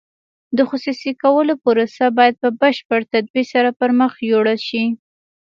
[0.57, 4.83] د خصوصي کولو پروسه باید په بشپړ تدبیر سره پرمخ یوړل شي.